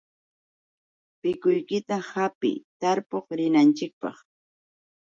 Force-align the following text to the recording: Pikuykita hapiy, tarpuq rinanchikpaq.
Pikuykita 1.21 1.97
hapiy, 2.11 2.57
tarpuq 2.81 3.25
rinanchikpaq. 3.39 4.17